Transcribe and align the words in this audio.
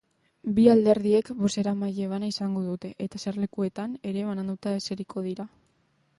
Bi 0.59 0.63
alderdiek 0.73 1.29
bozeramaile 1.41 2.07
bana 2.13 2.31
izango 2.33 2.65
dute, 2.69 2.91
eta 3.07 3.21
eserlekuetan 3.23 3.95
ere 4.15 4.27
bananduta 4.31 4.77
eseriko 4.81 5.29
dira. 5.29 5.49